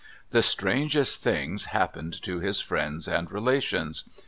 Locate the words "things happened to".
1.21-2.39